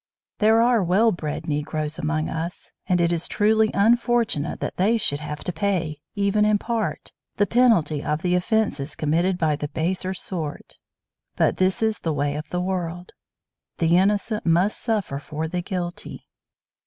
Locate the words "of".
8.03-8.23, 12.35-12.49